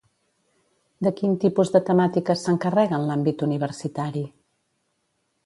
De 1.07 1.11
quin 1.19 1.35
tipus 1.43 1.71
de 1.75 1.81
temàtiques 1.89 2.47
s'encarrega 2.47 2.99
en 3.01 3.07
l'àmbit 3.11 3.45
universitari? 3.51 4.27